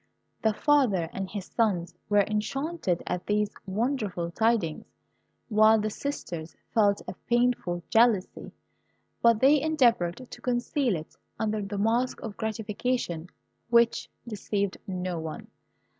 The 0.41 0.55
father 0.55 1.11
and 1.13 1.29
his 1.29 1.45
sons 1.45 1.93
were 2.09 2.23
enchanted 2.25 3.03
at 3.05 3.27
these 3.27 3.51
wonderful 3.67 4.31
tidings, 4.31 4.87
while 5.47 5.79
the 5.79 5.91
sisters 5.91 6.55
felt 6.73 7.03
a 7.07 7.13
painful 7.29 7.83
jealousy, 7.87 8.51
but 9.21 9.41
they 9.41 9.61
endeavoured 9.61 10.25
to 10.27 10.41
conceal 10.41 10.95
it 10.95 11.15
under 11.37 11.61
the 11.61 11.77
mask 11.77 12.19
of 12.21 12.31
a 12.31 12.35
gratification 12.35 13.29
which 13.69 14.09
deceived 14.27 14.75
no 14.87 15.19
one. 15.19 15.49